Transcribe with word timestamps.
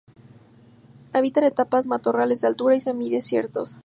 Habita 1.13 1.41
en 1.41 1.45
estepas, 1.45 1.85
matorrales 1.85 2.41
de 2.41 2.47
altura 2.47 2.73
y 2.73 2.79
semidesiertos. 2.79 3.75